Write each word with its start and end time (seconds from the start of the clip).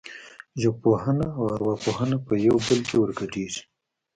ژبپوهنه 0.61 1.27
او 1.37 1.43
ارواپوهنه 1.55 2.17
په 2.27 2.33
یو 2.47 2.57
بل 2.65 2.79
کې 2.87 2.95
ورګډېږي 2.97 3.63